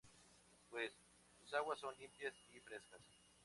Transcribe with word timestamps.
Pues, 0.71 0.91
sus 1.43 1.53
aguas 1.53 1.77
son 1.77 1.95
limpias 1.99 2.33
y 2.55 2.59
frescas. 2.61 3.01